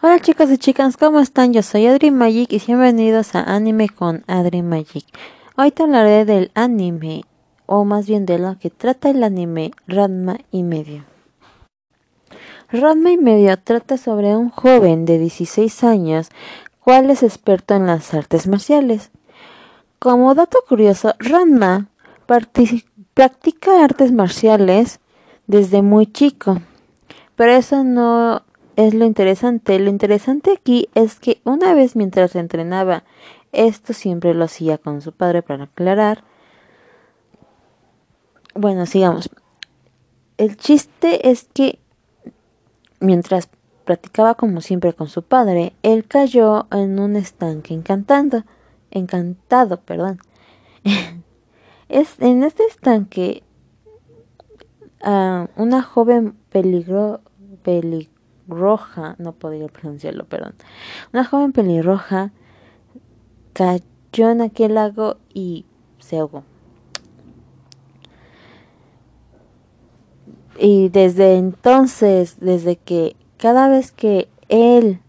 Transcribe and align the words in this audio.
Hola 0.00 0.20
chicos 0.20 0.48
y 0.52 0.58
chicas, 0.58 0.96
¿cómo 0.96 1.18
están? 1.18 1.52
Yo 1.52 1.60
soy 1.60 1.88
Adri 1.88 2.12
Magic 2.12 2.52
y 2.52 2.62
bienvenidos 2.64 3.34
a 3.34 3.42
Anime 3.42 3.88
con 3.88 4.22
Adri 4.28 4.62
Magic. 4.62 5.04
Hoy 5.56 5.72
te 5.72 5.82
hablaré 5.82 6.24
del 6.24 6.52
anime, 6.54 7.24
o 7.66 7.84
más 7.84 8.06
bien 8.06 8.24
de 8.24 8.38
lo 8.38 8.56
que 8.60 8.70
trata 8.70 9.10
el 9.10 9.24
anime 9.24 9.72
Ranma 9.88 10.38
y 10.52 10.62
medio. 10.62 11.04
Ranma 12.70 13.10
y 13.10 13.16
medio 13.16 13.58
trata 13.58 13.96
sobre 13.96 14.36
un 14.36 14.50
joven 14.50 15.04
de 15.04 15.18
16 15.18 15.82
años, 15.82 16.28
cual 16.78 17.10
es 17.10 17.24
experto 17.24 17.74
en 17.74 17.88
las 17.88 18.14
artes 18.14 18.46
marciales. 18.46 19.10
Como 19.98 20.32
dato 20.36 20.58
curioso, 20.68 21.14
Ranma 21.18 21.88
practica 23.14 23.82
artes 23.82 24.12
marciales 24.12 25.00
desde 25.48 25.82
muy 25.82 26.06
chico, 26.06 26.60
pero 27.34 27.50
eso 27.50 27.82
no 27.82 28.44
es 28.78 28.94
lo 28.94 29.04
interesante. 29.04 29.80
Lo 29.80 29.90
interesante 29.90 30.52
aquí 30.52 30.88
es 30.94 31.18
que 31.18 31.40
una 31.42 31.74
vez 31.74 31.96
mientras 31.96 32.36
entrenaba, 32.36 33.02
esto 33.50 33.92
siempre 33.92 34.34
lo 34.34 34.44
hacía 34.44 34.78
con 34.78 35.02
su 35.02 35.10
padre 35.10 35.42
para 35.42 35.64
aclarar. 35.64 36.22
Bueno, 38.54 38.86
sigamos. 38.86 39.30
El 40.36 40.56
chiste 40.56 41.28
es 41.28 41.48
que 41.52 41.80
mientras 43.00 43.48
practicaba 43.84 44.36
como 44.36 44.60
siempre 44.60 44.92
con 44.92 45.08
su 45.08 45.24
padre, 45.24 45.72
él 45.82 46.06
cayó 46.06 46.68
en 46.70 47.00
un 47.00 47.16
estanque 47.16 47.74
encantando, 47.74 48.44
encantado, 48.92 49.80
perdón. 49.80 50.20
es 51.88 52.14
en 52.20 52.44
este 52.44 52.62
estanque 52.66 53.42
uh, 55.04 55.48
una 55.60 55.82
joven 55.82 56.36
peligro, 56.50 57.22
peligro 57.64 58.17
roja, 58.48 59.14
no 59.18 59.32
podría 59.32 59.68
pronunciarlo, 59.68 60.24
perdón. 60.24 60.54
Una 61.12 61.24
joven 61.24 61.52
pelirroja 61.52 62.32
cayó 63.52 64.30
en 64.30 64.40
aquel 64.40 64.74
lago 64.74 65.16
y 65.32 65.66
se 65.98 66.18
ahogó. 66.18 66.44
Y 70.58 70.88
desde 70.88 71.36
entonces, 71.36 72.36
desde 72.40 72.76
que 72.76 73.14
cada 73.36 73.68
vez 73.68 73.92
que 73.92 74.28
él 74.48 75.00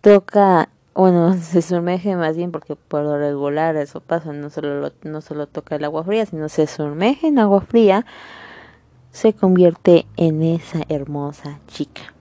toca, 0.00 0.70
bueno, 0.94 1.34
se 1.40 1.62
sumerge 1.62 2.16
más 2.16 2.36
bien 2.36 2.50
porque 2.50 2.76
por 2.76 3.02
lo 3.02 3.18
regular 3.18 3.76
eso 3.76 4.00
pasa, 4.00 4.32
no 4.32 4.50
solo, 4.50 4.92
no 5.02 5.20
solo 5.20 5.46
toca 5.46 5.76
el 5.76 5.84
agua 5.84 6.04
fría, 6.04 6.24
sino 6.26 6.48
se 6.48 6.66
sumerge 6.66 7.28
en 7.28 7.38
agua 7.38 7.60
fría, 7.60 8.06
se 9.10 9.34
convierte 9.34 10.06
en 10.16 10.42
esa 10.42 10.80
hermosa 10.88 11.58
chica. 11.66 12.14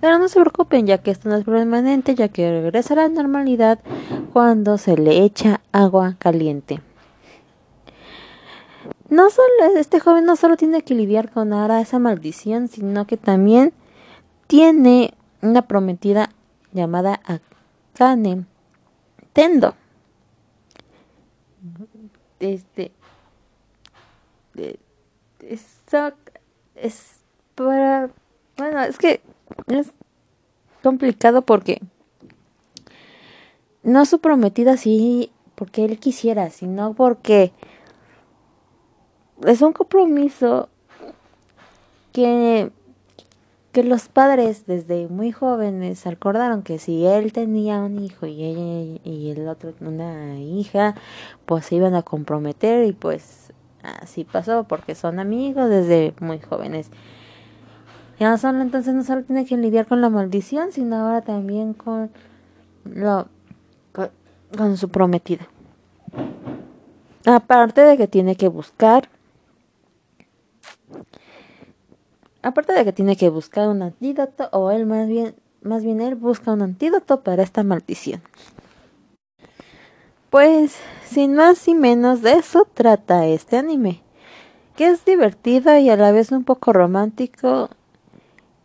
Pero 0.00 0.18
no 0.18 0.28
se 0.28 0.40
preocupen, 0.40 0.86
ya 0.86 0.98
que 0.98 1.10
esto 1.10 1.28
no 1.28 1.36
es 1.36 1.44
permanente, 1.44 2.14
ya 2.14 2.28
que 2.28 2.62
regresa 2.62 2.94
a 2.94 2.98
la 2.98 3.08
normalidad 3.08 3.80
cuando 4.32 4.78
se 4.78 4.96
le 4.96 5.24
echa 5.24 5.60
agua 5.72 6.16
caliente. 6.18 6.80
No 9.08 9.30
solo 9.30 9.48
este 9.76 10.00
joven 10.00 10.24
no 10.26 10.36
solo 10.36 10.56
tiene 10.56 10.82
que 10.82 10.94
lidiar 10.94 11.30
con 11.30 11.52
ahora 11.52 11.80
esa 11.80 11.98
maldición, 11.98 12.68
sino 12.68 13.06
que 13.06 13.16
también 13.16 13.72
tiene 14.46 15.14
una 15.40 15.62
prometida 15.62 16.30
llamada 16.72 17.20
Akane 17.24 18.44
Tendo. 19.32 19.74
Este 22.38 22.92
esto 25.40 26.12
es 26.74 27.20
para 27.54 28.10
bueno, 28.56 28.82
es 28.82 28.98
que 28.98 29.22
es 29.68 29.92
complicado 30.82 31.42
porque 31.42 31.80
no 33.82 34.04
su 34.06 34.20
prometida 34.20 34.72
así 34.72 35.30
porque 35.54 35.84
él 35.84 35.98
quisiera, 35.98 36.50
sino 36.50 36.94
porque 36.94 37.52
es 39.44 39.62
un 39.62 39.72
compromiso 39.72 40.68
que, 42.12 42.70
que 43.72 43.82
los 43.82 44.08
padres 44.08 44.66
desde 44.66 45.08
muy 45.08 45.32
jóvenes 45.32 46.06
acordaron 46.06 46.62
que 46.62 46.78
si 46.78 47.06
él 47.06 47.32
tenía 47.32 47.80
un 47.80 47.98
hijo 47.98 48.26
y 48.26 48.44
ella 48.44 49.00
y 49.04 49.30
el 49.30 49.48
otro 49.48 49.74
una 49.80 50.38
hija, 50.38 50.94
pues 51.44 51.66
se 51.66 51.76
iban 51.76 51.94
a 51.94 52.02
comprometer 52.02 52.86
y 52.86 52.92
pues 52.92 53.52
así 53.82 54.24
pasó 54.24 54.64
porque 54.64 54.94
son 54.94 55.18
amigos 55.18 55.68
desde 55.68 56.14
muy 56.20 56.38
jóvenes. 56.38 56.90
Y 58.18 58.24
no 58.24 58.36
solo 58.36 58.60
entonces 58.60 58.94
no 58.94 59.04
solo 59.04 59.22
tiene 59.22 59.46
que 59.46 59.56
lidiar 59.56 59.86
con 59.86 60.00
la 60.00 60.10
maldición, 60.10 60.72
sino 60.72 60.96
ahora 60.96 61.22
también 61.22 61.72
con 61.72 62.10
lo 62.84 63.28
con, 64.56 64.76
su 64.76 64.88
prometida. 64.88 65.46
Aparte 67.26 67.82
de 67.82 67.96
que 67.96 68.08
tiene 68.08 68.36
que 68.36 68.48
buscar 68.48 69.08
aparte 72.42 72.72
de 72.72 72.84
que 72.84 72.92
tiene 72.92 73.16
que 73.16 73.28
buscar 73.28 73.68
un 73.68 73.82
antídoto 73.82 74.48
o 74.52 74.70
él 74.70 74.86
más 74.86 75.06
bien 75.06 75.34
más 75.60 75.82
bien 75.82 76.00
él 76.00 76.14
busca 76.14 76.52
un 76.52 76.62
antídoto 76.62 77.22
para 77.22 77.42
esta 77.42 77.62
maldición. 77.62 78.22
Pues 80.30 80.76
sin 81.04 81.34
más 81.34 81.66
y 81.68 81.74
menos 81.74 82.22
de 82.22 82.32
eso 82.34 82.66
trata 82.74 83.26
este 83.26 83.56
anime, 83.56 84.02
que 84.76 84.88
es 84.88 85.04
divertido 85.04 85.76
y 85.78 85.90
a 85.90 85.96
la 85.96 86.12
vez 86.12 86.32
un 86.32 86.44
poco 86.44 86.72
romántico 86.72 87.70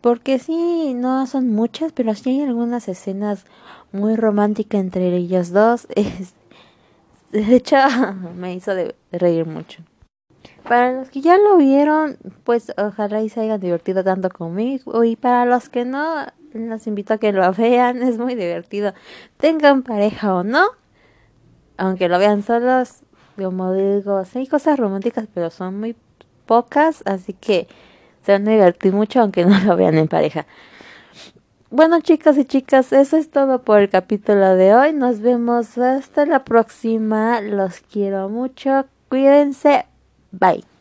porque 0.04 0.38
sí, 0.38 0.92
no 0.92 1.26
son 1.26 1.48
muchas, 1.48 1.92
pero 1.92 2.14
sí 2.14 2.28
hay 2.28 2.42
algunas 2.42 2.88
escenas 2.88 3.46
muy 3.90 4.16
románticas 4.16 4.82
entre 4.82 5.16
ellos 5.16 5.50
dos. 5.50 5.88
de 7.32 7.56
hecho, 7.56 7.76
me 8.36 8.52
hizo 8.52 8.74
de 8.74 8.94
reír 9.12 9.46
mucho. 9.46 9.82
Para 10.62 10.92
los 10.92 11.08
que 11.08 11.22
ya 11.22 11.38
lo 11.38 11.56
vieron, 11.56 12.18
pues 12.44 12.70
ojalá 12.76 13.22
y 13.22 13.30
se 13.30 13.40
hayan 13.40 13.58
divertido 13.60 14.04
tanto 14.04 14.28
conmigo. 14.28 15.04
Y 15.04 15.16
para 15.16 15.46
los 15.46 15.70
que 15.70 15.86
no, 15.86 16.26
los 16.52 16.86
invito 16.86 17.14
a 17.14 17.18
que 17.18 17.32
lo 17.32 17.50
vean, 17.54 18.02
es 18.02 18.18
muy 18.18 18.34
divertido. 18.34 18.92
Tengan 19.38 19.82
pareja 19.82 20.34
o 20.34 20.44
no, 20.44 20.66
aunque 21.78 22.10
lo 22.10 22.18
vean 22.18 22.42
solos, 22.42 23.04
como 23.36 23.72
digo, 23.72 24.22
sí 24.26 24.40
hay 24.40 24.48
cosas 24.48 24.78
románticas, 24.78 25.28
pero 25.32 25.48
son 25.48 25.80
muy 25.80 25.96
pocas, 26.44 27.02
así 27.06 27.32
que 27.32 27.68
se 28.24 28.32
van 28.32 28.48
a 28.48 28.52
divertir 28.52 28.92
mucho 28.92 29.20
aunque 29.20 29.44
no 29.44 29.58
lo 29.60 29.76
vean 29.76 29.96
en 29.98 30.08
pareja. 30.08 30.46
Bueno, 31.70 32.00
chicas 32.00 32.38
y 32.38 32.44
chicas, 32.44 32.92
eso 32.92 33.16
es 33.16 33.30
todo 33.30 33.62
por 33.62 33.80
el 33.80 33.88
capítulo 33.88 34.54
de 34.54 34.74
hoy. 34.74 34.92
Nos 34.92 35.20
vemos 35.20 35.76
hasta 35.76 36.24
la 36.24 36.44
próxima. 36.44 37.40
Los 37.40 37.80
quiero 37.80 38.28
mucho. 38.28 38.86
Cuídense. 39.08 39.84
Bye. 40.30 40.73